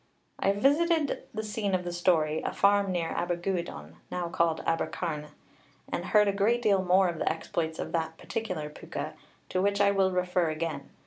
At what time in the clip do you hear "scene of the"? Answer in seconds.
1.43-1.91